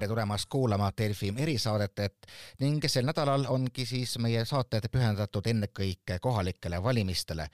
[0.00, 2.26] tere tulemast kuulama Delfi erisaadet, et
[2.60, 7.48] ning sel nädalal ongi siis meie saated pühendatud ennekõike kohalikele valimistele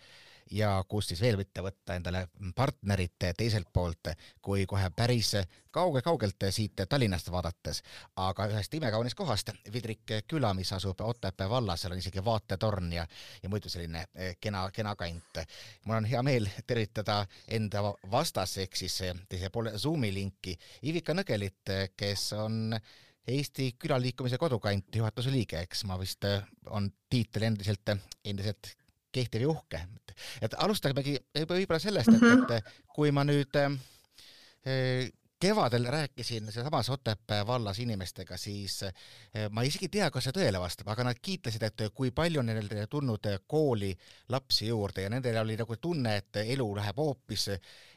[0.51, 4.12] ja kust siis veel mitte võtta endale partnerit teiselt poolt,
[4.42, 5.35] kui kohe päris
[5.74, 7.83] kauge-kaugelt siit Tallinnast vaadates,
[8.17, 13.06] aga ühest imekaunis kohast, Vidrik küla, mis asub Otepää vallas, seal on isegi vaatetorn ja,
[13.43, 15.43] ja muidu selline eh, kena, kena kant.
[15.85, 21.74] mul on hea meel tervitada enda vastas, ehk siis teise poole Zoomi linki Ivika Nõgelit,
[21.97, 22.79] kes on
[23.27, 26.24] Eesti külaliikumise kodukant juhatuse liige, eks ma vist
[26.71, 27.91] on tiitel endiselt,
[28.24, 28.77] endiselt
[29.16, 29.83] kehtiv ja uhke.
[30.45, 35.09] et alustamegi võib-olla sellest, et, et kui ma nüüd äh,
[35.41, 38.95] kevadel rääkisin sealsamas Otepää vallas inimestega, siis eh,
[39.51, 42.49] ma isegi ei tea, kas see tõele vastab, aga nad kiitlesid, et kui palju on
[42.49, 43.93] neil tulnud kooli
[44.33, 47.51] lapsi juurde ja nendel oli nagu tunne, et elu läheb hoopis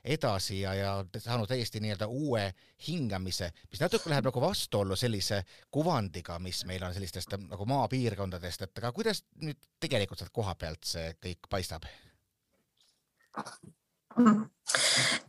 [0.03, 2.44] edasi ja, ja saanud täiesti nii-öelda uue
[2.88, 8.83] hingamise, mis natuke läheb nagu vastuollu sellise kuvandiga, mis meil on sellistest nagu maapiirkondadest, et
[8.83, 11.88] aga kuidas nüüd tegelikult sealt koha pealt see kõik paistab?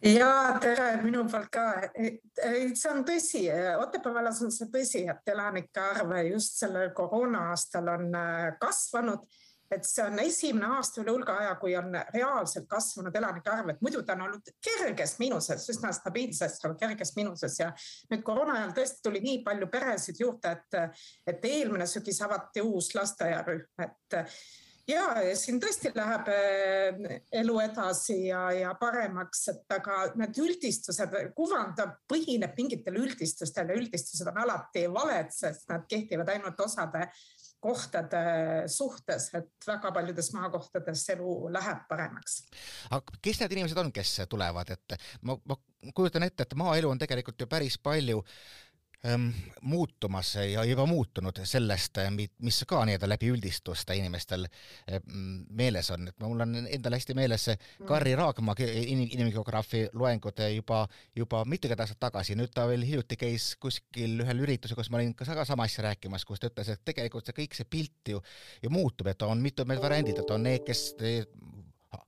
[0.04, 1.66] Ja tere minu poolt ka.
[1.94, 3.44] see on tõsi,
[3.80, 9.24] Otepää vallas on see tõsi, et elanike arv just sellel koroona aastal on äh, kasvanud.
[9.70, 13.84] Et see on esimene aasta üle hulga aja, kui on reaalselt kasvanud elanike arv, et
[13.86, 17.60] muidu ta on olnud kerges miinuses, üsna stabiilses, aga kerges miinuses.
[17.60, 17.68] Ja
[18.10, 20.98] nüüd koroona ajal tõesti tuli nii palju peresid juurde, et,
[21.30, 24.18] et eelmine sügis avati uus lasteaiarühm, et
[24.90, 31.80] ja siin tõesti läheb eh, elu edasi ja, ja paremaks, et aga need üldistused, kuvand
[32.10, 37.08] põhineb mingitel üldistustel ja üldistused on alati valed, sest nad kehtivad ainult osade
[37.60, 38.22] kohtade
[38.72, 42.38] suhtes, et väga paljudes maakohtades elu läheb paremaks.
[42.88, 44.96] aga kes need inimesed on, kes tulevad, et
[45.28, 45.58] ma, ma
[45.94, 48.69] kujutan ette, et maaelu on tegelikult ju päris palju äh,
[49.60, 51.96] muutumas ja juba muutunud sellest,
[52.44, 57.46] mis ka nii-öelda läbi üldistuste inimestel ähm, meeles on, et mul on endal hästi meeles
[57.48, 57.86] mm.
[57.88, 60.82] Karri Raagma inimgeograafi loengud juba,
[61.16, 65.14] juba mitukümmend aastat tagasi, nüüd ta veel hiljuti käis kuskil ühel üritusel, kus ma olin
[65.16, 68.20] ka sama asja rääkimas, kus ta ütles, et tegelikult see kõik see pilt ju,
[68.60, 70.90] ju muutub, et on mitmed variandid, et on need, kes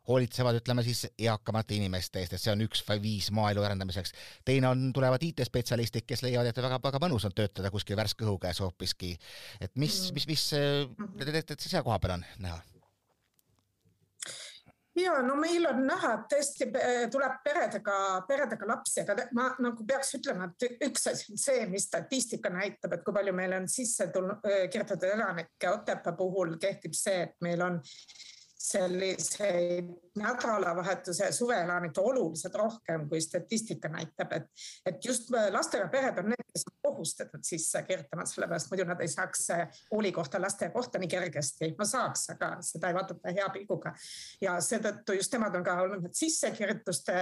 [0.08, 4.12] hoolitsevad, ütleme siis eakamate inimeste eest, et see on üks viis maaelu arendamiseks.
[4.44, 8.60] teine on, tulevad IT-spetsialistid, kes leiavad, et väga-väga mõnus on töötada kuskil värske õhu käes
[8.62, 9.16] hoopiski.
[9.60, 10.14] et mis, mm.
[10.14, 12.62] mis, mis selle koha peal on näha?
[14.96, 16.68] ja no meil on näha, et tõesti
[17.12, 17.94] tuleb peredega,
[18.28, 22.92] peredega lapsi, aga ma nagu peaks ütlema, et üks asi on see, mis statistika näitab,
[22.92, 25.70] et kui palju meil on sisse tulnud, kirjutatud elanikke.
[25.72, 27.80] Otepää puhul kehtib see, et meil on
[28.70, 29.86] selliseid
[30.16, 34.46] nädalavahetuse ja suveelanikke oluliselt rohkem, kui statistika näitab, et,
[34.86, 39.08] et just lastega pered on need, kes on kohustatud sisse kirjutama, sellepärast muidu nad ei
[39.08, 39.46] saaks
[39.90, 41.72] koolikohta, lasteaiakohta nii kergesti.
[41.78, 43.94] no saaks, aga seda ei vaadata hea pilguga.
[44.40, 47.14] ja seetõttu just nemad on ka olnud need sissekirjutuste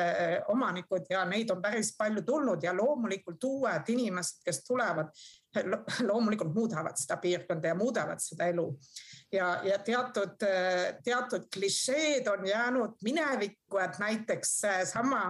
[0.48, 5.14] omanikud ja neid on päris palju tulnud ja loomulikult uued inimesed, kes tulevad,
[6.10, 8.66] loomulikult muudavad seda piirkonda ja muudavad seda elu
[9.32, 10.36] ja, ja teatud,
[11.04, 15.22] teatud klišeed on jäänud minevikku, et näiteks seesama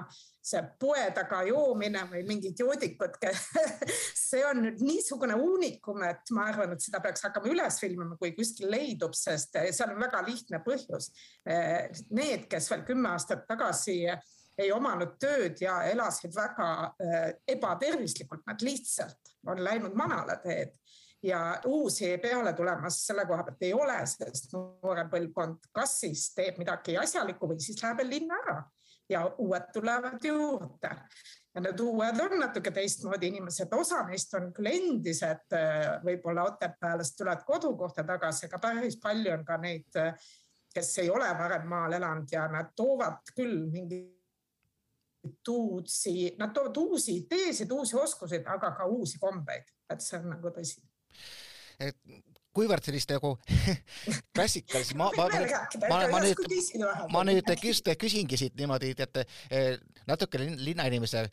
[0.51, 3.19] see poe taga joomine või mingid joodikud
[4.31, 8.33] see on nüüd niisugune uunikum, et ma arvan, et seda peaks hakkama üles filmima, kui
[8.37, 11.11] kuskil leidub, sest seal on väga lihtne põhjus.
[12.17, 14.01] Need, kes veel kümme aastat tagasi
[14.61, 16.71] ei omanud tööd ja elasid väga
[17.49, 20.75] ebatervislikult, nad lihtsalt on läinud manala teed
[21.23, 26.59] ja uusi peale tulemas selle koha pealt ei ole, sest noorem põlvkond kas siis teeb
[26.61, 28.61] midagi asjalikku või siis läheb linna ära.
[29.11, 30.91] Ja uued tulevad juurde.
[31.55, 35.57] ja need uued on natuke teistmoodi inimesed, osa neist on küll endised,
[36.05, 39.99] võib-olla Otepäälased tulevad kodukohta tagasi, aga päris palju on ka neid,
[40.75, 44.15] kes ei ole varem maal elanud ja nad toovad küll mingeid
[45.49, 50.55] uusi, nad toovad uusi ideesid, uusi oskuseid, aga ka uusi kombeid, et see on nagu
[50.55, 50.79] tõsi
[51.81, 51.97] et
[52.57, 53.35] kuivõrd sellist nagu
[54.35, 55.29] klassikalist, ma, ma,
[55.89, 56.41] ma, ma, nüüd,
[57.13, 59.21] ma nüüd just küsingi siit niimoodi, et
[60.11, 61.31] natuke linnainimese eh,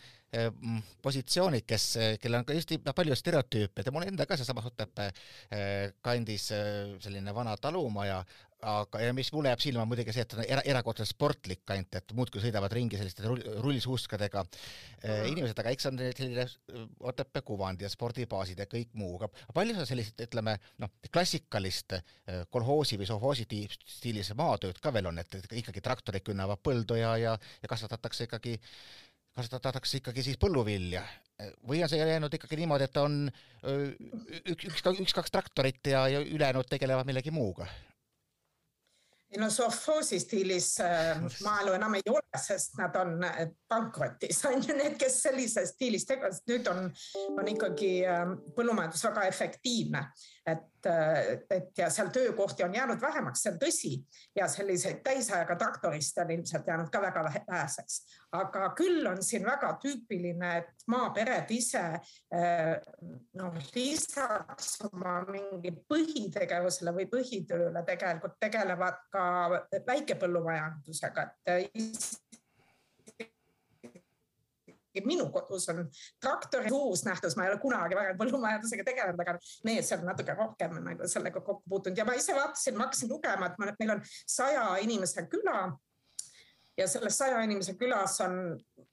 [1.02, 1.86] positsioonid, kes,
[2.20, 6.98] kellel on ka hästi palju stereotüüpe, et mul endal ka sealsamas Otepää eh, kandis eh,
[7.04, 8.20] selline vana talumaja,
[8.66, 12.14] aga, ja mis mulle jääb silma muidugi see, et on era, erakordselt sportlik kant, et
[12.18, 15.28] muudkui sõidavad ringi selliste rull, rullsuuskadega mm.
[15.32, 16.48] inimesed, aga eks on selline
[17.12, 22.44] Otepää kuvand ja spordibaasid ja kõik muu, aga palju sa sellist, ütleme noh, klassikalist äh,
[22.54, 23.46] kolhoosi või sovhoosi
[23.86, 28.58] stiilis maatööd ka veel on, et ikkagi traktorid künnavad põldu ja, ja, ja kasvatatakse ikkagi
[29.38, 31.04] kasvatatakse ikkagi siis põlluvilja?
[31.70, 33.28] Või on see jäänud ikkagi niimoodi, et on
[34.50, 37.70] üks, üks, üks-kaks traktorit ja, ja ülejäänud tegelevad millegi muuga?
[39.32, 44.64] ei no sovhoosi stiilis äh, maaelu enam ei ole, sest nad on äh, pankrotis, on
[44.64, 46.88] ju need, kes sellises stiilis tegelevad, nüüd on,
[47.36, 48.24] on ikkagi äh,
[48.56, 50.06] põllumajandus väga efektiivne
[50.48, 50.88] et,
[51.52, 53.92] et ja seal töökohti on jäänud vähemaks, see on tõsi
[54.36, 57.98] ja selliseid täisajaga traktoriste on ilmselt jäänud ka väga väheseks.
[58.38, 61.84] aga küll on siin väga tüüpiline, et maapered ise
[63.40, 69.28] noh, lisaks oma mingi põhitegevusele või põhitööle tegelikult tegelevad ka
[69.88, 71.78] väikepõllumajandusega, et
[75.06, 75.84] minu kodus on
[76.22, 80.80] traktori uus nähtus, ma ei ole kunagi varem põllumajandusega tegelenud, aga mees on natuke rohkem
[80.84, 84.02] nagu sellega kokku puutunud ja ma ise vaatasin, ma hakkasin lugema, et, ma, meil on
[84.24, 85.68] saja inimese küla.
[86.78, 88.36] ja selles saja inimese külas on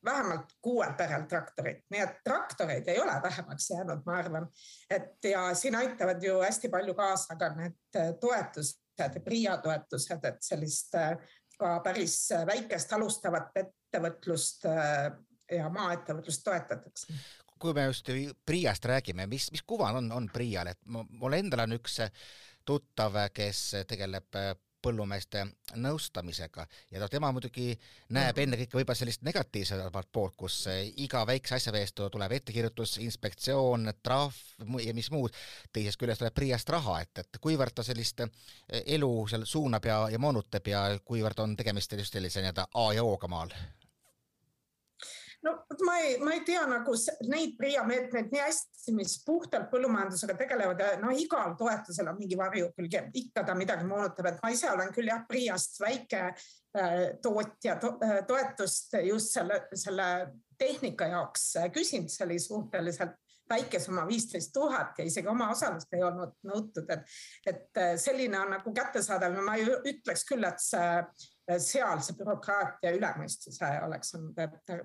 [0.04, 4.48] vähemalt kuuel perel traktorid, nii et traktoreid ei ole vähemaks jäänud, ma arvan.
[4.90, 8.80] et ja siin aitavad ju hästi palju kaasa ka need toetused,
[9.24, 10.94] PRIA toetused, et sellist
[11.58, 12.16] ka päris
[12.46, 14.66] väikest alustavat ettevõtlust
[15.50, 17.19] ja maaettevõtlust toetatakse.
[17.58, 18.08] Kui me just
[18.46, 22.00] PRIA-st räägime, mis, mis kuvand on, on PRIA-l, et mul endal on üks
[22.64, 24.37] tuttav, kes tegeleb
[24.85, 25.44] põllumeeste
[25.81, 27.73] nõustamisega ja no tema muidugi
[28.14, 30.58] näeb ennekõike võib-olla sellist negatiivsemat poolt, kus
[31.00, 34.37] iga väikse asja eest tuleb ettekirjutus, inspektsioon, trahv
[34.85, 35.32] ja mis muud.
[35.73, 38.20] teisest küljest tuleb PRIA-st raha, et, et kuivõrd ta sellist
[38.85, 43.05] elu seal suunab ja, ja moonutab ja kuivõrd on tegemist just sellise nii-öelda A ja
[43.05, 43.56] O-ga maal
[45.44, 45.55] no
[45.85, 46.94] ma ei, ma ei tea nagu
[47.31, 52.38] neid PRIA meetmeid nii hästi, mis puhtalt põllumajandusega tegelevad ja no igal toetusel on mingi
[52.41, 57.02] varjukülg ja ikka ta midagi moonutab, et ma ise olen küll jah, PRIA-st väike äh,
[57.23, 60.08] tootja to, äh, toetust just selle, selle
[60.58, 63.20] tehnika jaoks küsinud, see oli suhteliselt
[63.50, 67.05] väike summa, viisteist tuhat ja isegi oma osalust ei olnud nõutud, et,
[67.47, 69.37] et äh, selline on nagu kättesaadav.
[69.37, 70.88] Ja ma ei ütleks küll, et see
[71.61, 74.14] seal see bürokraatia ülemõistuse oleks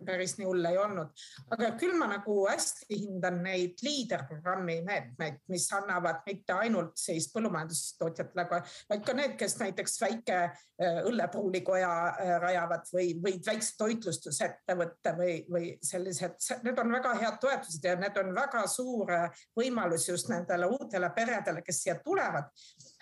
[0.05, 1.11] päris nii hull ei olnud.
[1.55, 8.61] aga küll ma nagu hästi hindan neid liiderprogrammi meetmeid, mis annavad mitte ainult siis põllumajandustootjatele,
[8.89, 15.35] vaid ka need, kes näiteks väike äh, õllepruulikoja äh, rajavad või, või väikse toitlustusettevõtte või,
[15.49, 19.15] või sellised, need on väga head toetused ja need on väga suur
[19.57, 22.51] võimalus just nendele uutele peredele, kes siia tulevad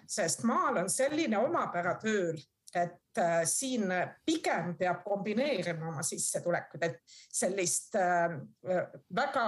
[0.08, 2.38] sest maal on selline omapära tööl
[2.76, 3.92] et äh, siin
[4.26, 7.00] pigem peab kombineerima oma sissetulekut, et
[7.34, 8.36] sellist äh,
[9.16, 9.46] väga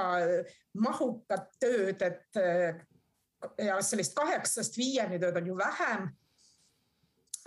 [0.79, 2.79] mahukat tööd, et äh,
[3.69, 6.09] ja sellist kaheksast viieni tööd on ju vähem.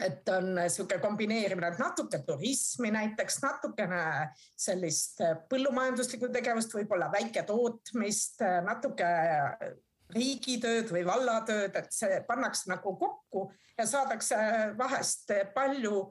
[0.02, 5.20] et on niisugune kombineerimine, et natuke turismi näiteks, natukene sellist
[5.52, 9.10] põllumajanduslikku tegevust, võib-olla väiketootmist, natuke
[10.14, 13.49] riigitööd või vallatööd, et see pannakse nagu kokku
[13.79, 14.37] ja saadakse
[14.79, 16.03] vahest palju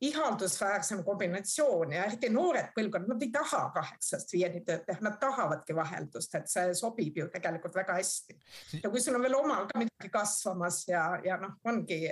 [0.00, 5.76] ihaldusväärsem kombinatsioon ja eriti noored põlvkond, nad ei taha kaheksast viieni tööd teha, nad tahavadki
[5.76, 8.36] vaheldust, et see sobib ju tegelikult väga hästi.
[8.82, 12.02] ja kui sul on veel omal ka midagi kasvamas ja, ja noh, ongi,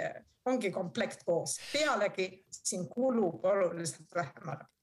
[0.48, 4.73] ongi komplekt koos, pealegi siin kulub oluliselt vähem ära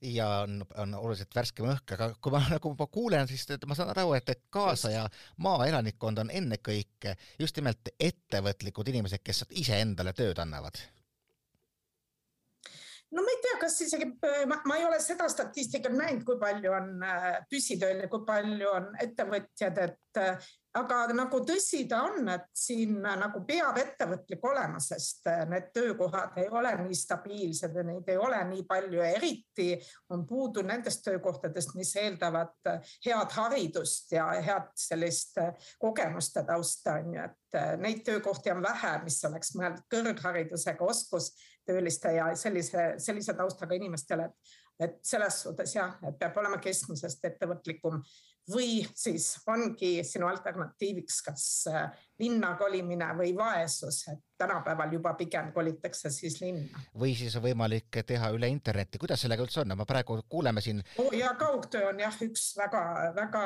[0.00, 3.92] ja on, on oluliselt värskem õhk, aga kui ma nagu ma kuulen, siis ma saan
[3.94, 5.06] aru, et, et kaasaja
[5.44, 10.78] maaelanikkond on ennekõike just nimelt ettevõtlikud inimesed, kes iseendale tööd annavad.
[13.14, 14.06] No ma ei tea, kas isegi,
[14.50, 18.72] ma, ma ei ole seda statistikat näinud, kui palju on äh, püsitööl ja kui palju
[18.72, 24.80] on ettevõtjad, et äh, aga nagu tõsi ta on, et siin nagu peab ettevõtlik olema,
[24.82, 29.00] sest äh, need töökohad ei ole nii stabiilsed ja neid ei ole nii palju.
[29.00, 29.70] Ja eriti
[30.14, 36.98] on puudu nendest töökohtadest, mis eeldavad äh, head haridust ja head sellist äh, kogemuste tausta
[37.00, 43.32] on ju, et neid töökohti on vähe, mis oleks mõeldud kõrgharidusega oskustööliste ja sellise, sellise
[43.38, 44.28] taustaga inimestele,
[44.82, 48.02] et selles suhtes jah, et peab olema keskmisest ettevõtlikum
[48.50, 51.88] või siis ongi sinu alternatiiviks kas äh,
[52.18, 56.84] linna kolimine või vaesus, et tänapäeval juba pigem kolitakse siis linna.
[56.98, 60.82] või siis on võimalik teha üle interneti, kuidas sellega üldse on, me praegu kuuleme siin
[60.98, 61.12] oh,.
[61.16, 63.42] ja kaugtöö on jah, üks väga-väga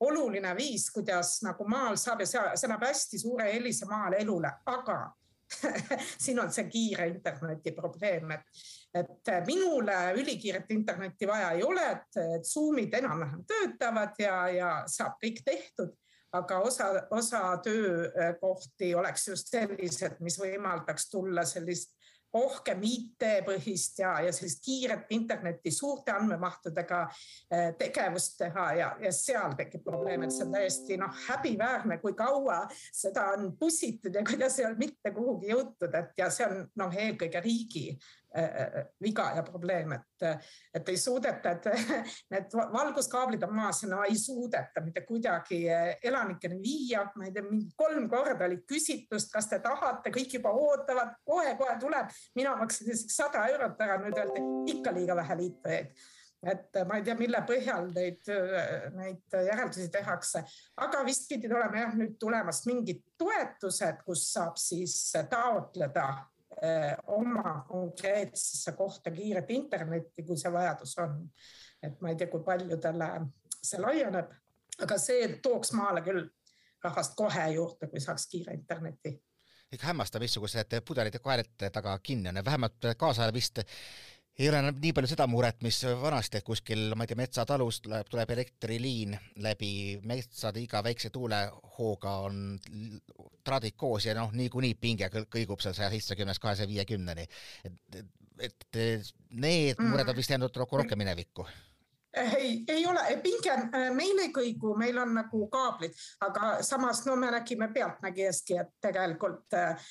[0.00, 4.52] oluline viis, kuidas nagu maal saab ja see, see annab hästi suure eelise maal elule,
[4.66, 4.98] aga
[6.24, 12.22] siin on see kiire interneti probleem, et, et minule ülikiiret internetti vaja ei ole, et,
[12.46, 15.94] Zoom'id enam-vähem töötavad ja, ja saab kõik tehtud.
[16.34, 21.92] aga osa, osa töökohti oleks just sellised, mis võimaldaks tulla sellist
[22.34, 29.54] rohkem IT-põhist ja, ja sellist kiiret internetti suurte andmemahtudega äh, tegevust teha ja, ja seal
[29.54, 34.58] tekib probleem, et see on täiesti noh, häbiväärne, kui kaua seda on pussitud ja kuidas
[34.58, 38.23] ei ole mitte kuhugi jõutud, et ja see on noh, eelkõige riigi Äh,
[39.02, 40.24] viga ja probleem, et,
[40.74, 41.68] et ei suudeta, et
[42.34, 47.04] need valguskaablid on maas ja no ei suudeta mitte kuidagi äh, elanikeni viia.
[47.16, 51.78] ma ei tea, mingi kolm korda oli küsitlust, kas te tahate, kõik juba ootavad, kohe-kohe
[51.80, 52.10] tuleb.
[52.34, 56.04] mina maksin isegi sada eurot ära, nüüd öeldi ikka liiga vähe liitujaid
[56.44, 58.26] et ma ei tea, mille põhjal neid,
[58.98, 60.42] neid järeldusi tehakse,
[60.84, 64.98] aga vist pidid olema jah nüüd tulemas mingid toetused, kus saab siis
[65.30, 66.08] taotleda
[67.06, 71.20] oma konkreetsesse kohta kiiret internetti, kui see vajadus on.
[71.82, 73.08] et ma ei tea, kui paljudele
[73.60, 74.30] see laieneb,
[74.82, 76.24] aga see tooks maale küll
[76.84, 79.18] rahvast kohe juurde, kui saaks kiire interneti
[79.74, 83.58] ikka hämmastav, missugused pudelid ja kaelad taga kinni on, vähemalt kaasajal vist
[84.38, 87.80] ei ole enam nii palju seda muret, mis vanasti, et kuskil, ma ei tea, metsatalus
[87.84, 89.14] tuleb, tuleb elektriliin
[89.46, 89.70] läbi
[90.10, 92.40] metsade iga väikse tuulehooga on
[93.44, 97.28] traadid koos ja noh, niikuinii pinge kõigub seal saja seitsmekümnest kahesaja viiekümneni.
[97.64, 98.02] et,
[98.48, 98.80] et
[99.30, 99.92] need mm.
[99.92, 101.46] mured on vist jäänud rohkem minevikku
[102.14, 103.54] ei, ei ole, pinge
[103.94, 109.56] meil ei kõigu, meil on nagu kaablid, aga samas no me nägime pealtnägijastki, et tegelikult
[109.58, 109.88] äh,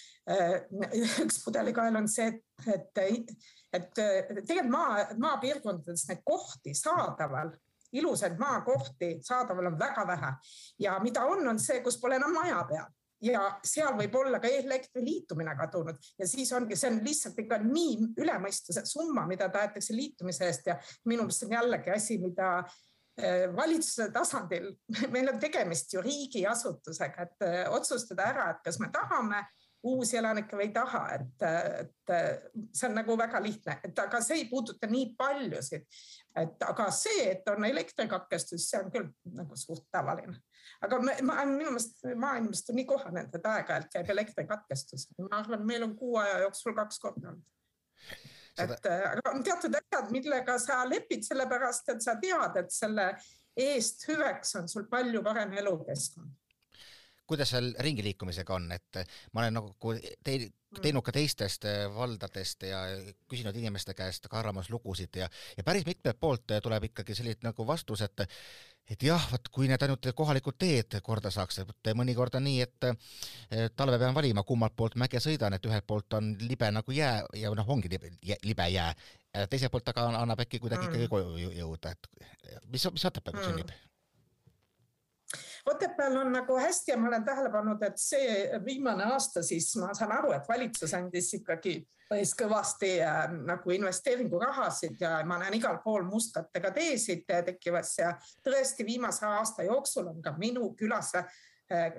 [1.26, 2.30] üks pudelikael on see,
[2.64, 3.36] et, et
[3.74, 7.54] et tegelikult maa, maapiirkondades neid kohti saadaval,
[7.94, 10.34] ilusaid maakohti saadaval on väga vähe
[10.80, 12.92] ja mida on, on see, kus pole enam maja peal
[13.24, 16.00] ja seal võib olla ka elektri liitumine kadunud.
[16.20, 20.68] Ja siis ongi, see on lihtsalt ikka nii ülemõistuse summa, mida tahetakse liitumise eest.
[20.70, 20.78] Ja
[21.10, 22.54] minu meelest see on jällegi asi, mida
[23.18, 24.72] eh, valitsuse tasandil,
[25.16, 29.46] meil on tegemist ju riigiasutusega, et eh, otsustada ära, et kas me tahame
[29.84, 31.44] uusi elanikke või ei taha, et,
[31.84, 32.14] et
[32.72, 35.84] see on nagu väga lihtne, et aga see ei puuduta nii paljusid.
[36.42, 40.36] Et aga see, et on elektrikatkestus, see on küll nagu suht tavaline.
[40.82, 45.10] aga me, ma, minu meelest on nii kohanenud, et aeg-ajalt käib elektrikatkestus.
[45.22, 47.50] ma arvan, meil on kuu aja jooksul kaks korda olnud.
[48.54, 48.78] Seda...
[48.78, 53.10] et aga on teatud asjad, millega sa lepid, sellepärast et sa tead, et selle
[53.58, 56.43] eest hüveks on sul palju parem elukeskkond
[57.28, 59.00] kuidas seal ringiliikumisega on, et
[59.34, 60.82] ma olen nagu teil mm.
[60.82, 62.84] teinud ka teistest äh, valdadest ja
[63.32, 68.04] küsinud inimeste käest ka arvamuslugusid ja, ja päris mitmelt poolt tuleb ikkagi selline nagu vastus,
[68.06, 68.28] et
[68.92, 73.70] et jah, vot kui need ainult kohalikud teed korda saaks, et mõnikord on nii, et
[73.80, 77.54] talve pean valima, kummalt poolt mäge sõidan, et ühelt poolt on libe nagu jää ja
[77.56, 78.12] noh, ongi libe,
[78.44, 78.92] libe jää,
[79.48, 80.92] teiselt poolt aga annab äkki kuidagi mm.
[80.92, 83.48] ikkagi koju jõuda, et mis, mis Otepääl mm.
[83.48, 83.72] sünnib?
[85.66, 89.94] Otepääl on nagu hästi ja ma olen tähele pannud, et see viimane aasta siis ma
[89.96, 91.78] saan aru, et valitsus andis ikkagi
[92.10, 98.14] päris kõvasti äh, nagu investeeringurahasid ja ma näen igal pool mustkattega teesid tekkimas ja
[98.46, 101.32] tõesti viimase aasta jooksul on ka minu külas äh,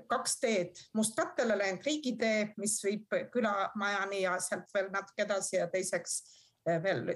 [0.06, 6.20] kaks teed mustkattele läinud, riigitee, mis viib külamajani ja sealt veel natuke edasi ja teiseks
[6.68, 7.06] äh, veel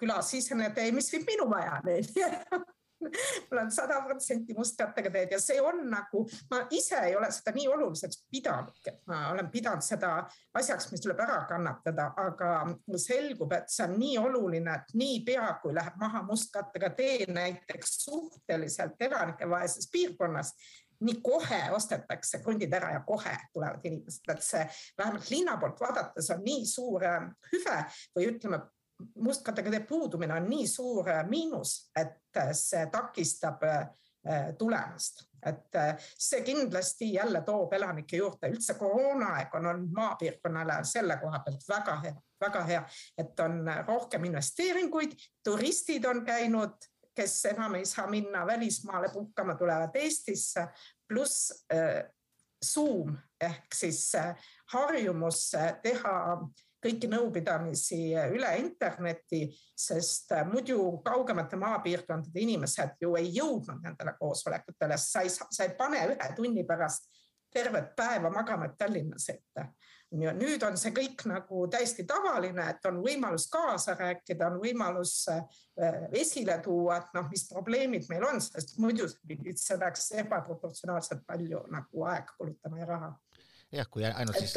[0.00, 2.00] külasisene tee, mis viib minu majani
[3.50, 7.54] mul on sada protsenti mustkattega teed ja see on nagu, ma ise ei ole seda
[7.56, 10.14] nii oluliseks pidanudki, et ma olen pidanud seda
[10.58, 12.52] asjaks, mis tuleb ära kannatada, aga
[13.00, 19.00] selgub, et see on nii oluline, et niipea kui läheb maha mustkattega tee näiteks suhteliselt
[19.08, 20.54] elanikevaeses piirkonnas,
[21.02, 24.62] nii kohe ostetakse krundid ära ja kohe tulevad inimesed, et see
[24.98, 27.78] vähemalt linna poolt vaadates on nii suur äh, hüve
[28.14, 28.62] või ütleme,
[29.14, 33.86] mustkattega tee puudumine on nii suur äh, miinus, et äh, see takistab äh,
[34.58, 35.74] tulemast, et
[36.18, 41.96] see kindlasti jälle toob elanikke juurde, üldse koroonaaeg on olnud maapiirkonnale selle koha pealt väga
[42.04, 42.84] hea, väga hea,
[43.18, 49.98] et on rohkem investeeringuid, turistid on käinud, kes enam ei saa minna välismaale puhkama, tulevad
[49.98, 50.68] Eestisse,
[51.08, 51.66] pluss
[52.62, 54.12] Zoom ehk siis
[54.72, 55.48] harjumus
[55.82, 56.14] teha
[56.82, 58.00] kõiki nõupidamisi
[58.34, 59.44] üle interneti,
[59.78, 65.74] sest äh, muidu kaugemate maapiirkondade inimesed ju ei jõudnud nendele koosolekutele, sa ei, sa ei
[65.78, 67.10] pane ühe tunni pärast
[67.52, 69.68] tervet päeva magama, et Tallinna sõita.
[70.12, 75.14] ja nüüd on see kõik nagu täiesti tavaline, et on võimalus kaasa rääkida, on võimalus
[75.32, 75.44] äh,
[76.20, 82.08] esile tuua, et noh, mis probleemid meil on, sest muidu see peaks ebaproportsionaalselt palju nagu
[82.10, 83.12] aega kulutama ja raha
[83.72, 84.54] jah, kui ainult siis,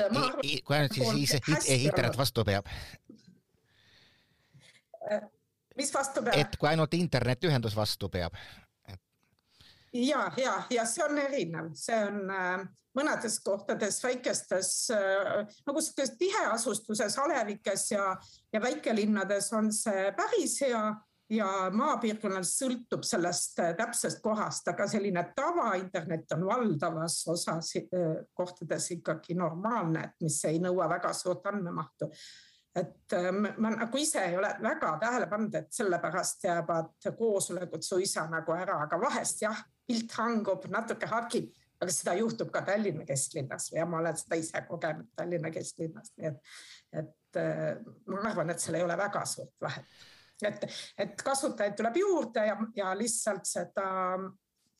[0.65, 2.69] kui ainult siis internet vastu peab.
[5.75, 6.37] Mis vastu peab?
[6.39, 8.35] et kui ainult internetiühendus vastu peab.
[9.93, 16.17] ja, ja, ja see on erinev, see on äh, mõnedes kohtades väikestes äh, nagu sihukeses
[16.19, 18.13] tiheasustuses, alevikes ja,
[18.53, 20.83] ja väikelinnades on see päris hea
[21.29, 28.91] ja maapiirkonnal sõltub sellest äh, täpsest kohast, aga selline tavainternet on valdavas osas äh, kohtades
[28.97, 32.11] ikkagi normaalne, et mis ei nõua väga suurt andmemahtu
[32.75, 38.27] et äh, ma nagu ise ei ole väga tähele pannud, et sellepärast jäävad koosolekud suisa
[38.29, 43.71] nagu ära, aga vahest jah, pilt hangub, natuke hakib, aga seda juhtub ka Tallinna kesklinnas
[43.73, 46.51] ja ma olen seda ise kogenud Tallinna kesklinnas, nii et,
[47.01, 47.39] et
[48.07, 49.97] ma arvan, et seal ei ole väga suurt vahet.
[50.43, 50.65] Et,
[50.97, 53.87] et kasutajaid tuleb juurde ja, ja lihtsalt seda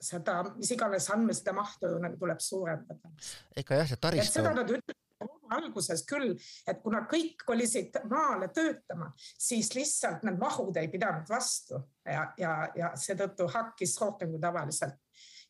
[0.02, 3.12] seda, mis iganes andmeside mahtu nagu tuleb suurendada.
[3.58, 4.38] ega jah, see taristu.
[4.40, 5.04] seda nad ütlevad
[5.56, 6.34] alguses küll,
[6.68, 12.56] et kuna kõik kolisid maale töötama, siis lihtsalt need mahud ei pidanud vastu ja, ja,
[12.76, 15.00] ja seetõttu hakkis rohkem kui tavaliselt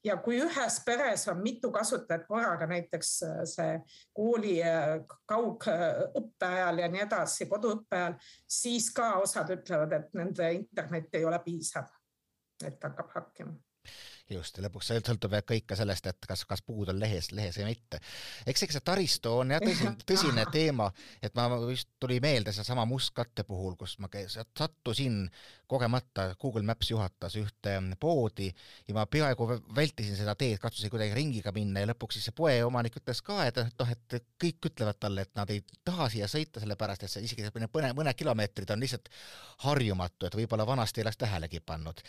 [0.06, 3.78] ja kui ühes peres on mitu kasutajat korraga, näiteks äh, see
[4.16, 4.98] kooli äh,
[5.30, 8.18] kaugõppe ajal ja nii edasi, koduõppe ajal,
[8.60, 11.90] siis ka osad ütlevad, et nende internet ei ole piisav,
[12.66, 13.58] et hakkab hakkima
[14.29, 18.00] just, lõpuks sõltub kõik ka sellest, et kas, kas puud on lehes, lehes või mitte.
[18.46, 20.88] eks, eks see taristu on jah tõsine, tõsine teema,
[21.22, 24.10] et ma just tuli meelde seesama mustkatte puhul, kus ma
[24.58, 25.25] sattusin
[25.67, 28.50] kogemata, Google Maps juhatas ühte poodi
[28.88, 32.98] ja ma peaaegu vältisin seda teed, katsusin kuidagi ringiga minna ja lõpuks siis see poeomanik
[33.01, 37.05] ütles ka, et noh, et kõik ütlevad talle, et nad ei taha siia sõita, sellepärast
[37.05, 39.10] et see isegi mõne, mõned kilomeetrid on lihtsalt
[39.67, 42.01] harjumatu, et võib-olla vanasti ei oleks tähelegi pannud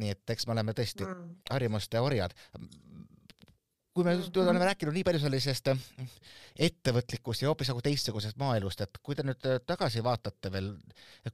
[0.00, 1.30] nii et eks me oleme tõesti mm.
[1.50, 2.34] harjumuste orjad.
[3.96, 5.84] kui me just oleme rääkinud nii palju sellisest äh,
[6.68, 10.74] ettevõtlikust ja hoopis nagu teistsugusest maaelust, et kui te nüüd äh, tagasi vaatate veel,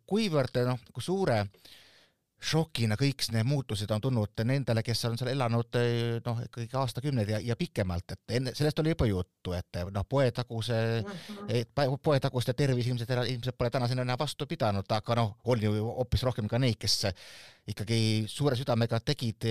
[0.06, 1.42] kuivõrd noh, kui suure
[2.42, 5.78] šokina kõik need muutused on tulnud nendele, kes on seal elanud
[6.26, 10.80] noh, ikkagi aastakümneid ja, ja pikemalt, et enne, sellest oli juba juttu, et noh, poetaguse
[11.04, 11.98] -hmm.
[12.02, 16.48] poetaguste tervis ilmselt, ilmselt pole tänaseni enam vastu pidanud, aga noh, on ju hoopis rohkem
[16.48, 17.06] ka neid, kes
[17.66, 19.46] ikkagi suure südamega tegid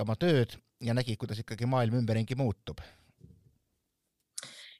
[0.00, 2.80] oma tööd ja nägid, kuidas ikkagi maailm ümberringi muutub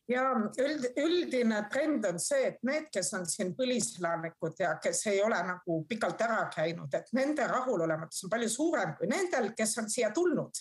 [0.09, 0.25] ja
[0.61, 5.39] üld, üldine trend on see, et need, kes on siin põliselanikud ja kes ei ole
[5.47, 10.13] nagu pikalt ära käinud, et nende rahulolematus on palju suurem kui nendel, kes on siia
[10.15, 10.61] tulnud,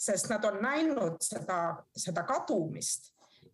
[0.00, 1.60] sest nad on näinud seda,
[1.96, 3.09] seda kadumist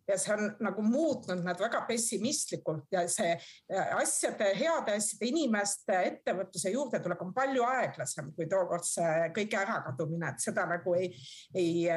[0.07, 5.97] ja see on nagu muutnud nad väga pessimistlikult ja see äh, asjade, heade asjade, inimeste
[6.11, 11.11] ettevõtluse juurdetulek on palju aeglasem kui tookord see kõige ärakadumine, et seda nagu ei,
[11.55, 11.87] ei,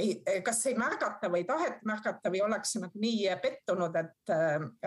[0.00, 4.32] ei, kas ei märgata või ei taheta märgata või ollakse nagu nii pettunud, et,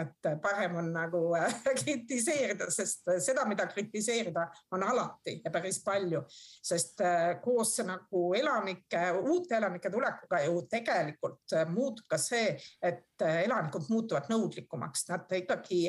[0.03, 1.23] et parem on nagu
[1.83, 6.23] kritiseerida, sest seda, mida kritiseerida, on alati ja päris palju,
[6.63, 13.43] sest äh, koos nagu elanike, uute elanike tulekuga ju tegelikult muutub ka see, et äh,
[13.45, 15.87] elanikud muutuvad nõudlikumaks, nad ikkagi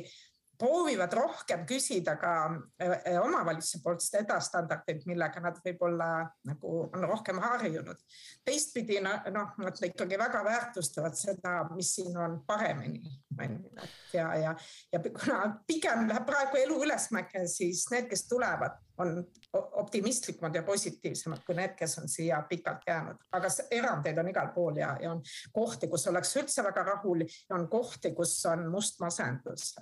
[0.58, 2.32] proovivad rohkem küsida ka
[2.82, 6.10] äh, omavalitsuse poolt seda standardit, millega nad võib-olla
[6.48, 7.98] nagu on rohkem harjunud.
[8.44, 14.54] teistpidi noh, nad ikkagi väga väärtustavad seda, mis siin on paremini, onju, et ja, ja,
[14.92, 19.16] ja kuna pigem läheb praegu elu ülesmäge, siis need, kes tulevad, on
[19.82, 24.78] optimistlikumad ja positiivsemad kui need, kes on siia pikalt jäänud, aga erandeid on igal pool
[24.82, 29.00] ja, ja on kohti, kus ollakse üldse väga rahul ja on kohti, kus on must
[29.00, 29.74] masendus.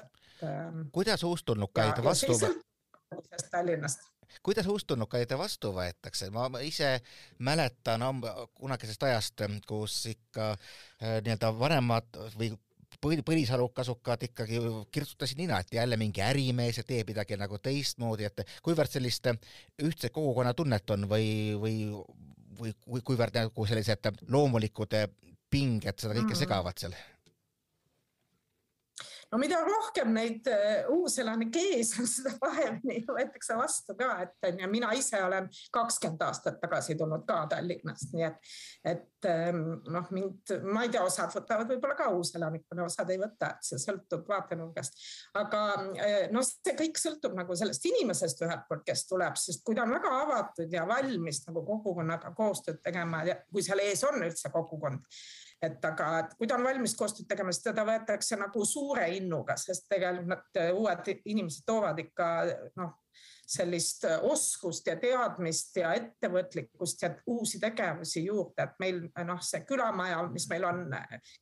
[0.43, 2.39] Ähm, kuidas uustulnukaid vastu?
[3.51, 4.13] Tallinnast
[4.43, 6.95] kuidas uustulnukaid vastu võetakse, ma ise
[7.45, 8.05] mäletan
[8.55, 12.53] kunagisest ajast, kus ikka äh, nii-öelda vanemad või
[13.03, 14.61] põlisarukasukad ikkagi
[14.95, 19.27] kirtsutasid nina, et jälle mingi ärimees ja teeb midagi nagu teistmoodi, et kuivõrd sellist
[19.83, 21.29] ühtset kogukonnatunnet on või,
[21.61, 21.77] või,
[22.61, 24.95] või, või kuivõrd nagu sellised loomulikud
[25.53, 26.39] pinged seda kõike mm.
[26.45, 26.95] segavad seal
[29.33, 34.61] no mida rohkem neid äh, uuselanikke ees on, seda paremini võetakse vastu ka, et on
[34.63, 38.53] ju, mina ise olen kakskümmend aastat tagasi tulnud ka Tallinnast, nii et,
[38.93, 43.55] et ähm, noh, mind, ma ei tea, osad võtavad võib-olla ka uuselanikuna, osad ei võta,
[43.55, 45.01] et see sõltub vaatenurgast.
[45.41, 45.63] aga
[45.97, 49.87] äh, noh, see kõik sõltub nagu sellest inimesest ühelt poolt, kes tuleb, sest kui ta
[49.87, 54.53] on väga avatud ja valmis nagu kogukonnaga koostööd tegema ja kui seal ees on üldse
[54.53, 55.09] kogukond
[55.63, 59.57] et aga et kui ta on valmis koostööd tegema, siis teda võetakse nagu suure innuga,
[59.61, 62.29] sest tegelikult nad uued inimesed toovad ikka
[62.81, 62.97] noh,
[63.53, 70.23] sellist oskust ja teadmist ja ettevõtlikkust ja uusi tegevusi juurde, et meil noh, see külamaja,
[70.33, 70.85] mis meil on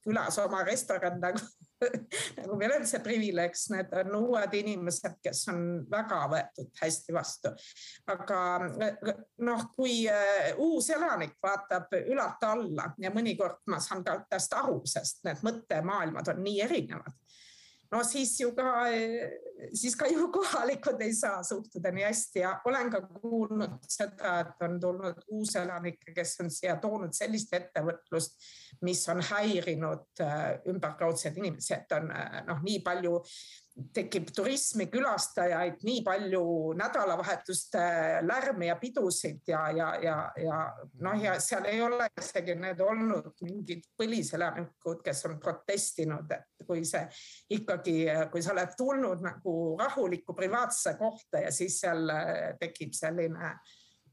[0.04, 1.42] külas oma restoran nagu
[2.38, 7.52] nagu meil on see privileeg, need on uued inimesed, kes on väga võetud hästi vastu.
[8.12, 8.40] aga
[9.46, 14.80] noh, kui äh, uus elanik vaatab ülalt alla ja mõnikord ma saan ka tast aru,
[14.88, 17.19] sest need mõttemaailmad on nii erinevad
[17.90, 18.84] no siis ju ka,
[19.74, 24.64] siis ka ju kohalikud ei saa suhtuda nii hästi ja olen ka kuulnud seda, et
[24.66, 28.38] on tulnud uuselanikke, kes on siia toonud sellist ettevõtlust,
[28.86, 30.24] mis on häirinud
[30.70, 33.18] ümberkaudseid inimesi, et on äh, noh, nii palju
[33.94, 36.42] tekib turismi külastajaid, nii palju
[36.78, 37.82] nädalavahetuste
[38.26, 40.60] lärmi ja pidusid ja, ja, ja, ja
[41.04, 46.84] noh, ja seal ei ole isegi need olnud mingid põliselanikud, kes on protestinud, et kui
[46.88, 47.04] see
[47.56, 47.98] ikkagi,
[48.32, 52.10] kui sa oled tulnud nagu rahulikku privaatsesse kohta ja siis seal
[52.60, 53.54] tekib selline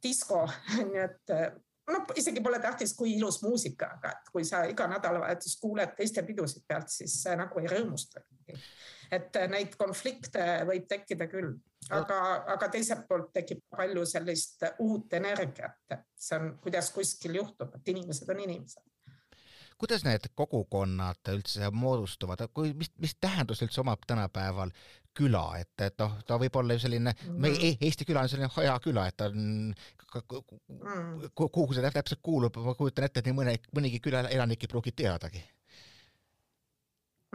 [0.03, 0.43] disko,
[0.91, 1.37] nii et
[1.93, 6.23] noh, isegi pole tähtis, kui ilus muusika, aga et kui sa iga nädalavahetus kuuled teiste
[6.27, 8.23] pidusid pealt, siis nagu ei rõõmusta
[9.11, 11.53] et äh, neid konflikte võib tekkida küll,
[11.95, 12.19] aga,
[12.55, 18.29] aga teiselt poolt tekib palju sellist uut energiat, see on, kuidas kuskil juhtub, et inimesed
[18.33, 18.83] on inimesed
[19.77, 24.73] kuidas need kogukonnad üldse moodustuvad, kui, mis, mis tähendus üldse omab tänapäeval
[25.17, 27.77] küla, et, et noh, ta võib olla ju selline mm, -hmm.
[27.81, 31.29] Eesti küla on selline hea küla, et ta on, mm.
[31.35, 34.93] kuhu see täpselt kuulub, ma kujutan ette, et nii mõne, mõnigi küla elanik ei pruugi
[34.93, 35.43] teadagi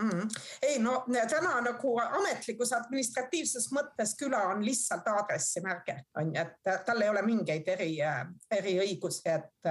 [0.01, 0.29] Mm
[0.63, 7.03] ei no täna nagu ametlikus administratiivses mõttes küla on lihtsalt aadressimärge on ju, et tal
[7.03, 7.91] ei ole mingeid eri,
[8.57, 9.71] eriõigusi, et,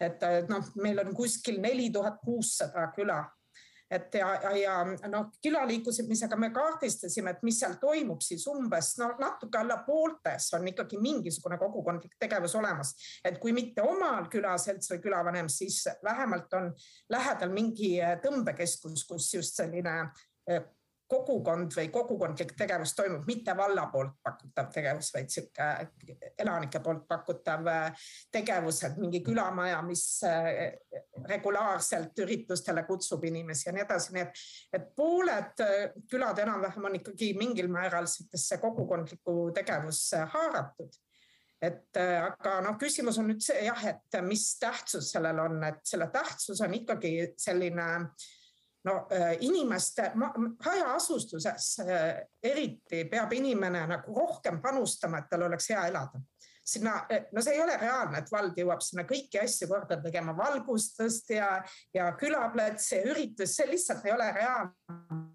[0.00, 3.22] et noh, meil on kuskil neli tuhat kuussada küla
[3.90, 9.12] et ja, ja, ja noh, külaliikumisega me kaardistasime, et mis seal toimub siis umbes no
[9.20, 12.94] natuke alla pooltes on ikkagi mingisugune kogukondlik tegevus olemas,
[13.24, 16.72] et kui mitte omal külaselts või külavanem, siis vähemalt on
[17.12, 20.00] lähedal mingi tõmbekeskus, kus just selline
[21.08, 25.66] kogukond või kogukondlik tegevus toimub, mitte valla poolt pakutav tegevus, vaid sihuke
[26.42, 30.74] elanike poolt pakutav äh, tegevus, et mingi külamaja, mis äh,
[31.30, 34.44] regulaarselt üritustele kutsub inimesi ja nii edasi, nii et,
[34.78, 35.74] et pooled äh,
[36.10, 41.02] külad enam-vähem on ikkagi mingil määral sihukesse kogukondlikku tegevusse haaratud.
[41.66, 46.10] Et aga noh, küsimus on nüüd see jah, et mis tähtsus sellel on, et selle
[46.12, 48.26] tähtsus on ikkagi selline äh,
[48.86, 50.12] no äh, inimeste
[50.64, 56.22] hajaasustuses äh, eriti peab inimene nagu rohkem panustama, et tal oleks hea elada.
[56.66, 60.34] Sinna, äh, no see ei ole reaalne, et vald jõuab sinna kõiki asju korda tegema,
[60.38, 61.50] valgustust ja,
[61.94, 65.25] ja külaplats ja üritus, see lihtsalt ei ole reaalne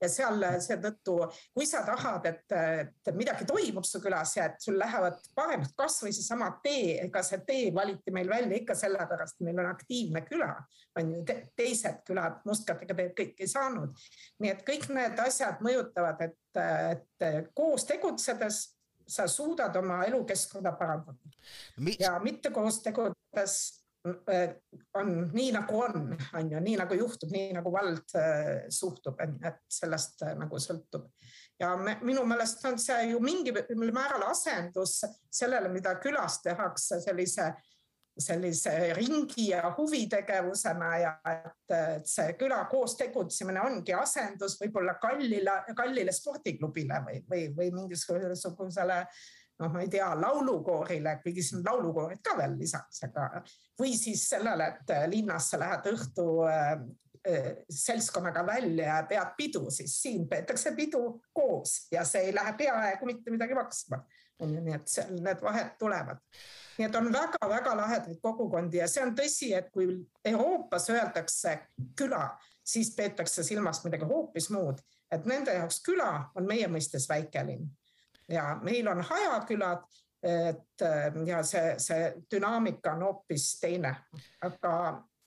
[0.00, 1.16] ja seal seetõttu,
[1.54, 6.12] kui sa tahad, et, et midagi toimub su külas ja et sul lähevad paremad, kasvõi
[6.14, 10.52] seesama tee, ega see tee valiti meil välja ikka sellepärast, meil on aktiivne küla,
[10.98, 14.06] on ju te, teised külad Mustkatega teed kõik ei saanud.
[14.42, 18.62] nii et kõik need asjad mõjutavad, et, et koos tegutsedes
[19.06, 23.85] sa suudad oma elukeskkonda parandada ja mitte koos tegutsedes
[24.94, 29.62] on nii nagu on, on ju, nii nagu juhtub, nii nagu vald äh, suhtub, et
[29.72, 31.08] sellest äh, nagu sõltub.
[31.60, 33.56] ja me, minu meelest on see ju mingil
[33.94, 37.52] määral asendus sellele, mida külas tehakse sellise,
[38.18, 45.62] sellise ringi ja huvitegevusena ja et, et see küla koos tegutsemine ongi asendus võib-olla kallile,
[45.76, 49.04] kallile spordiklubile või, või, või mingisugusele
[49.58, 53.42] noh, ma ei tea, laulukoorile, kuigi siin on laulukoorid ka veel lisaks, aga
[53.80, 56.72] või siis sellele, et linnas sa lähed õhtu äh,
[57.28, 62.52] äh, seltskonnaga välja ja pead pidu, siis siin peetakse pidu koos ja see ei lähe
[62.58, 64.04] peaaegu mitte midagi maksma.
[64.38, 66.18] on ju, nii et seal need vahed tulevad.
[66.78, 69.88] nii et on väga-väga lahedaid kogukondi ja see on tõsi, et kui
[70.24, 71.58] Euroopas öeldakse
[71.96, 72.28] küla,
[72.64, 77.64] siis peetakse silmas midagi hoopis muud, et nende jaoks küla on meie mõistes väikelinn
[78.28, 79.84] ja meil on hajakülad,
[80.26, 80.84] et
[81.26, 83.92] ja see, see dünaamika on hoopis teine,
[84.42, 84.72] aga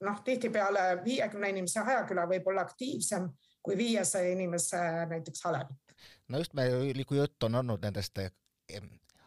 [0.04, 3.28] noh, tihtipeale viiekümne inimese hajaküla võib olla aktiivsem
[3.62, 5.94] kui viiesaja inimese näiteks Halevik.
[6.28, 6.68] no just me,
[7.06, 8.18] kui jutt on olnud nendest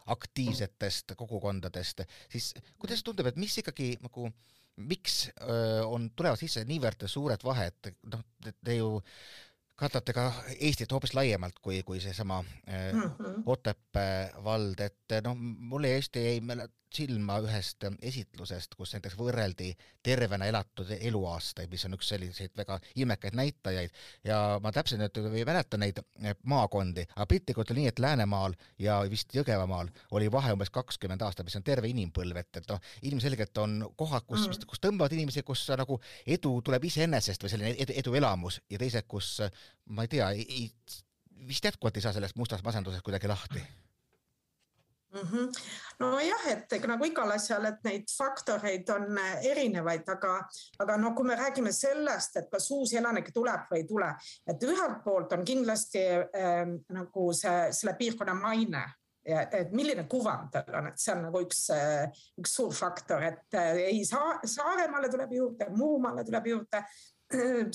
[0.06, 4.28] aktiivsetest kogukondadest, siis kuidas tundub, et mis ikkagi nagu
[4.76, 8.88] miks öö, on, tulevad sisse niivõrd suured vahed, noh, te ju
[9.76, 13.42] katate ka Eestit hoopis laiemalt kui, kui seesama mm -hmm.
[13.46, 16.40] Otepää vald, et noh, mulle hästi jäi
[16.94, 19.72] silma ühest esitlusest, kus näiteks võrreldi
[20.04, 23.94] tervena elatud eluaastaid, mis on üks selliseid väga ilmekaid näitajaid
[24.26, 26.00] ja ma täpselt nüüd ei mäleta neid
[26.42, 31.48] maakondi, aga piltlikult oli nii, et Läänemaal ja vist Jõgevamaal oli vahe umbes kakskümmend aastat,
[31.48, 35.42] mis on terve inimpõlv, et, et noh, ilmselgelt on kohad, kus mm., kus tõmbavad inimesi,
[35.46, 39.40] kus nagu edu tuleb iseenesest või selline edu, eduelamus ja teised, kus
[39.84, 40.28] ma ei tea,
[41.48, 43.60] vist jätkuvalt ei saa sellest mustast masendusest kuidagi lahti
[45.14, 45.20] mm.
[45.20, 45.52] -hmm.
[45.98, 50.34] nojah, et nagu igal asjal, et neid faktoreid on erinevaid, aga,
[50.78, 54.10] aga no kui me räägime sellest, et kas uusi elanikke tuleb või ei tule,
[54.46, 58.84] et ühelt poolt on kindlasti äh, nagu see, selle piirkonna maine
[59.24, 61.62] ja et milline kuvand tal on, et see on nagu üks,
[62.40, 66.84] üks suur faktor, et äh, ei saa, Saaremaale tuleb juurde, Muhumaale tuleb juurde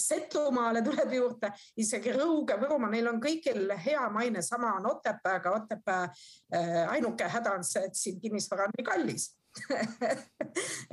[0.09, 1.49] Setumaale tuleb juurde,
[1.81, 5.55] isegi Rõuge, Võrumaa, neil on kõigil hea maine, sama on Otepääga.
[5.57, 9.31] Otepää äh, ainuke häda on see, et siin kinnisvara on nii kallis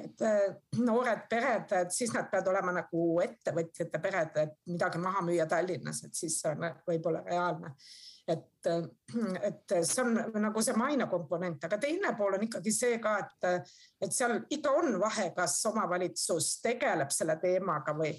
[0.04, 5.22] et äh, noored pered, et siis nad peavad olema nagu ettevõtjate pered, et midagi maha
[5.26, 7.74] müüa Tallinnas, et siis see on võib-olla reaalne.
[8.26, 8.88] et, äh,
[9.46, 13.68] et see on nagu see maine komponent, aga teine pool on ikkagi see ka, et,
[14.02, 18.16] et seal ikka on vahe, kas omavalitsus tegeleb selle teemaga või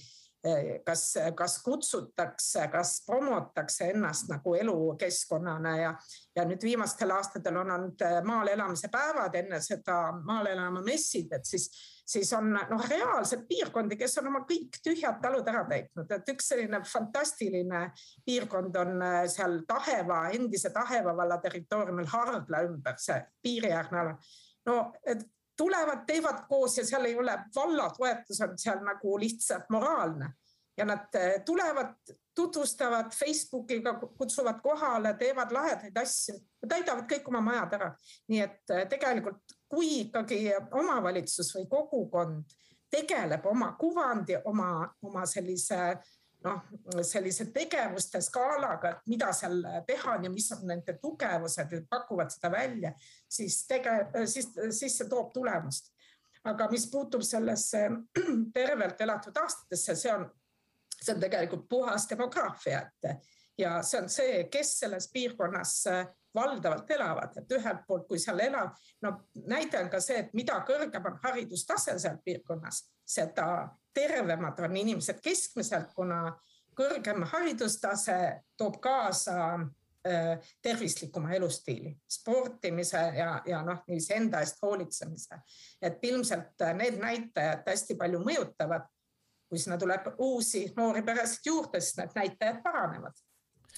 [0.85, 1.03] kas,
[1.35, 5.91] kas kutsutakse, kas promotakse ennast nagu elukeskkonnana ja,
[6.35, 11.31] ja nüüd viimastel aastatel on olnud äh, maal elamise päevad, enne seda maal elama messid,
[11.37, 11.69] et siis,
[12.07, 16.51] siis on noh, reaalselt piirkondi, kes on oma kõik tühjad talud ära täitnud, et üks
[16.53, 17.85] selline fantastiline
[18.25, 24.19] piirkond on äh, seal Taheva, endise Taheva valla territooriumil Hardla ümber, see piiriäärne ala.
[24.67, 25.25] no et
[25.57, 30.33] tulevad, teevad koos ja seal ei ole, valla toetus on seal nagu lihtsalt moraalne
[30.77, 31.95] ja nad eh, tulevad,
[32.35, 36.35] tutvustavad Facebookiga, kutsuvad kohale, teevad lahedaid asju,
[36.69, 37.89] täidavad kõik oma majad ära.
[38.29, 40.41] nii et eh, tegelikult, kui ikkagi
[40.71, 42.57] omavalitsus või kogukond
[42.91, 45.97] tegeleb oma kuvandi, oma, oma sellise
[46.45, 46.61] noh,
[47.05, 52.51] sellise tegevuste skaalaga, et mida seal teha on ja mis on nende tugevused pakuvad seda
[52.53, 52.93] välja,
[53.29, 55.93] siis tege-, siis, siis see toob tulemust.
[56.47, 57.89] aga mis puutub sellesse
[58.53, 60.29] tervelt elatud aastatesse, see on,
[61.01, 63.25] see on tegelikult puhas demograafia, et
[63.57, 65.73] ja see on see, kes selles piirkonnas
[66.37, 69.13] valdavalt elavad, et ühelt poolt, kui seal elab, no
[69.49, 73.47] näide on ka see, et mida kõrgem on haridustase seal piirkonnas, seda
[73.97, 76.21] tervemad on inimesed keskmiselt, kuna
[76.77, 78.17] kõrgem haridustase
[78.57, 85.41] toob kaasa äh, tervislikuma elustiili, sportimise ja, ja noh, niiviisi enda eest hoolitsemise.
[85.81, 88.85] et ilmselt need näitajad hästi palju mõjutavad.
[89.47, 93.25] kui sinna tuleb uusi noori peresid juurde, siis need näitajad paranevad.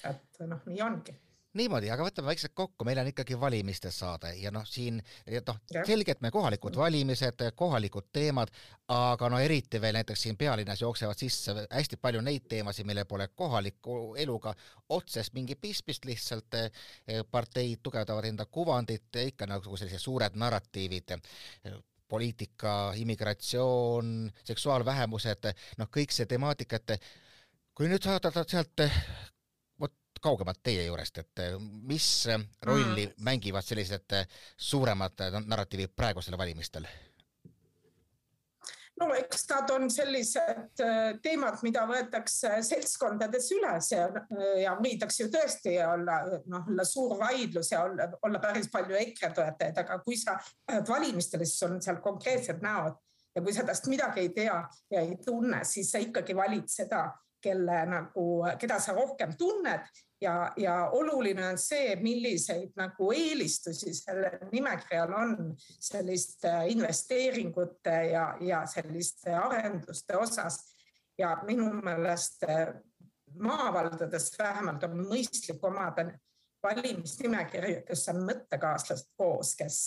[0.04, 1.14] et noh, nii ongi
[1.58, 5.00] niimoodi, aga võtame vaikselt kokku, meil on ikkagi valimiste saade ja noh, siin
[5.46, 8.52] noh, selgelt me kohalikud valimised, kohalikud teemad,
[8.94, 13.28] aga no eriti veel näiteks siin pealinnas jooksevad sisse hästi palju neid teemasid, millel pole
[13.34, 14.54] kohaliku eluga
[14.88, 16.70] otsest mingi pistmist, lihtsalt eh,
[17.30, 21.16] parteid tugevdavad enda kuvandit, ikka nagu sellised suured narratiivid
[22.10, 26.96] poliitika, immigratsioon, seksuaalvähemused, noh, kõik see temaatika, et
[27.74, 28.82] kui nüüd saada sealt
[30.22, 33.22] kaugemalt teie juurest, et eh, mis eh, rolli mm.
[33.26, 36.88] mängivad sellised eh, suuremad narratiivid praegustel valimistel?
[39.00, 40.80] no eks nad on sellised
[41.24, 44.02] teemad, mida võetakse seltskondades üles ja,
[44.60, 46.18] ja võidakse ju tõesti olla,
[46.52, 50.36] noh, olla suur vaidlus ja olla, olla päris palju EKRE toetajaid, aga kui sa
[50.88, 53.00] valimistele, siis on seal konkreetsed näod
[53.32, 54.58] ja kui sa tast midagi ei tea
[54.92, 57.06] ja ei tunne, siis sa ikkagi valid seda,
[57.40, 58.26] kelle nagu,
[58.60, 59.88] keda sa rohkem tunned
[60.20, 68.64] ja, ja oluline on see, milliseid nagu eelistusi sellel nimekirjal on selliste investeeringute ja, ja
[68.66, 70.60] selliste arenduste osas.
[71.18, 72.68] ja minu meelest äh,
[73.38, 76.06] maavaldades vähemalt on mõistlik omada
[76.62, 79.78] valimisnimekirju, kus on mõttekaaslased koos, kes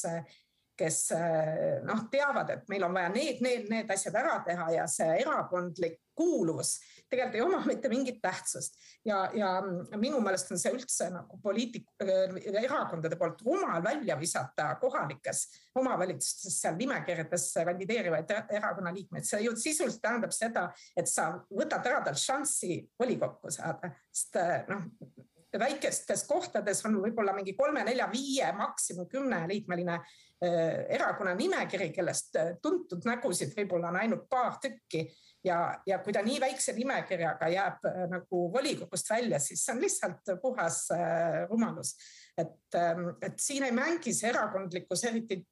[0.78, 4.88] kes äh, noh, teavad, et meil on vaja need, need, need asjad ära teha ja
[4.90, 6.76] see erakondlik kuuluvus
[7.14, 8.78] tegelikult ei oma mitte mingit tähtsust.
[9.06, 9.52] Ja, ja
[9.98, 15.46] minu meelest on see üldse nagu poliitik, äh, erakondade poolt rumal välja visata kohalikes
[15.80, 22.02] omavalitsustes seal nimekirjades kandideerivaid erakonna liikmeid, see ju sisuliselt tähendab seda, et sa võtad ära
[22.06, 24.90] talt šanssi volikokku saada, sest äh, noh
[25.60, 30.00] väikestes kohtades on võib-olla mingi kolme-nelja-viie, maksimum kümneliikmeline
[30.44, 35.06] erakonna nimekiri, kellest tuntud nägusid võib-olla on ainult paar tükki
[35.44, 40.36] ja, ja kui ta nii väikse nimekirjaga jääb nagu volikogust välja, siis see on lihtsalt
[40.42, 40.86] puhas
[41.50, 41.96] rumalus.
[42.38, 42.78] et,
[43.22, 45.44] et siin ei mängi see erakondlikkus eriti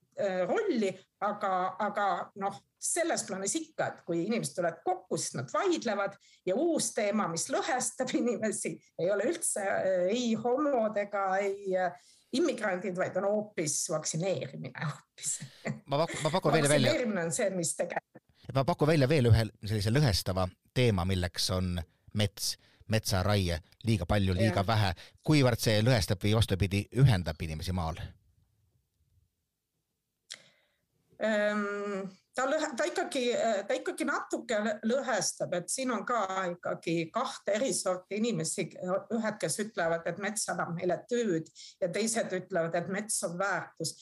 [0.48, 0.92] rolli,
[1.24, 2.08] aga, aga
[2.42, 6.16] noh, selles plaanis ikka, et kui inimesed tulevad kokku, siis nad vaidlevad
[6.48, 11.94] ja uus teema, mis lõhestab inimesi, ei ole üldse äh, ei homod ega ei äh,
[12.38, 15.36] immigrandid, vaid on hoopis vaktsineerimine hoopis.
[15.86, 16.90] ma pakun, ma pakun välja välja.
[16.90, 18.11] vaktsineerimine on see, mis tegelikult.
[18.54, 21.76] Ma pakun välja veel ühe sellise lõhestava teema, milleks on
[22.18, 22.56] mets,
[22.92, 24.68] metsaraie, liiga palju, liiga ja.
[24.68, 24.96] vähe.
[25.24, 28.02] kuivõrd see lõhestab või vastupidi, ühendab inimesi maal?
[31.22, 33.26] Ehm, ta lõhe, ta ikkagi,
[33.68, 34.58] ta ikkagi natuke
[34.90, 36.24] lõhestab, et siin on ka
[36.56, 38.66] ikkagi kahte eri sorti inimesi,
[39.18, 41.52] ühed, kes ütlevad, et mets annab meile tööd
[41.82, 43.96] ja teised ütlevad, et mets on väärtus.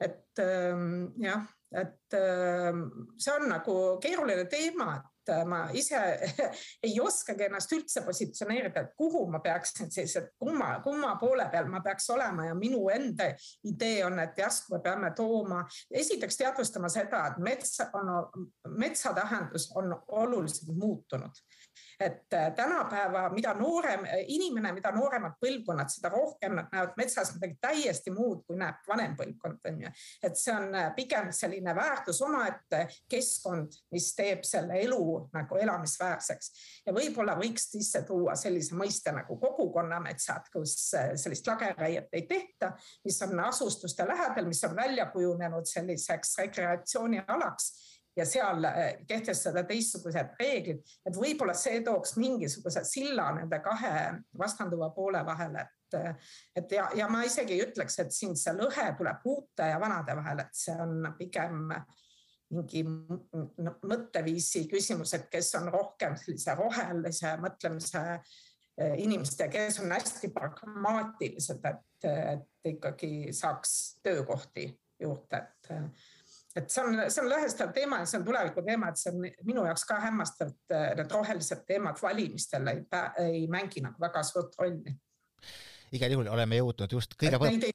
[0.00, 2.84] Et ehm, jah, et ehm,
[3.18, 6.00] see on nagu keeruline teema, et äh, ma ise
[6.86, 11.68] ei oskagi ennast üldse positsioneerida, et kuhu ma peaksin siis, et kumma, kumma poole peal
[11.70, 13.30] ma peaks olema ja minu enda
[13.68, 15.62] idee on, et järsku me peame tooma,
[16.02, 18.14] esiteks teadvustama seda, et mets on,
[18.80, 21.44] metsa tähendus on oluliselt muutunud
[22.00, 27.58] et äh, tänapäeva, mida noorem inimene, mida nooremad põlvkonnad, seda rohkem nad näevad metsas midagi
[27.60, 29.92] täiesti muud, kui näeb vanem põlvkond, on ju.
[30.24, 35.02] et see on äh, pigem selline väärtus omaette keskkond, mis teeb selle elu
[35.34, 36.50] nagu elamisväärseks
[36.86, 42.72] ja võib-olla võiks sisse tuua sellise mõiste nagu kogukonnametsad, kus äh, sellist lageraiet ei tehta,
[43.04, 47.72] mis on asustuste lähedal, mis on välja kujunenud selliseks rekreatsioonialaks
[48.16, 53.94] ja seal eh, kehtestada teistsugused reeglid, et võib-olla see tooks mingisuguse silla nende kahe
[54.38, 56.20] vastanduva poole vahele, et,
[56.58, 60.16] et ja, ja ma isegi ei ütleks, et siin see lõhe tuleb uute ja vanade
[60.18, 61.66] vahel, et see on pigem
[62.50, 68.02] mingi mõtteviisi küsimus, et kes on rohkem sellise rohelise mõtlemise
[68.98, 74.66] inimesed ja kes on hästi pragmaatilised, et, et ikkagi saaks töökohti
[75.00, 75.70] juurde, et
[76.56, 79.26] et see on, see on lõhestav teema ja see on tuleviku teema, et see on
[79.46, 82.82] minu jaoks ka hämmastav, et äh, need rohelised teemad valimistel ei,
[83.24, 84.96] ei mängi nagu väga suurt rolli.
[85.92, 87.70] igal juhul oleme jõudnud just kõige põnev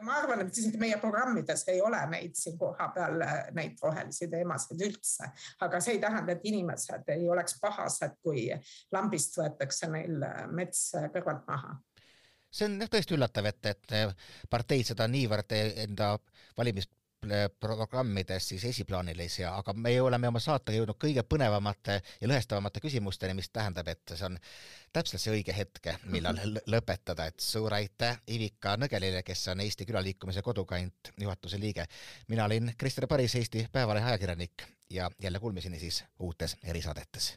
[0.00, 4.80] ma arvan, et isegi meie programmides ei ole neid siin kohapeal, äh, neid rohelisi teemasid
[4.86, 5.28] üldse,
[5.60, 8.46] aga see ei tähenda, et inimesed ei oleks pahased, kui
[8.96, 11.76] lambist võetakse neil äh, mets kõrvalt maha
[12.50, 14.16] see on jah tõesti üllatav, et, et
[14.50, 16.16] parteid seda niivõrd enda
[16.58, 16.88] valimis
[17.60, 22.80] programmides siis esiplaanile ei sea, aga me oleme oma saatega jõudnud kõige põnevamate ja lõhestavamate
[22.80, 24.38] küsimusteni, mis tähendab, et see on
[24.92, 26.40] täpselt see õige hetk, millal
[26.72, 31.84] lõpetada, et suur aitäh Ivika Nõgelile, kes on Eesti Külaliikumise Kodukant juhatuse liige.
[32.28, 37.34] mina olin Krister Paris, Eesti Päevalehe ajakirjanik ja jälle kuulmiseni siis uutes erisaadetes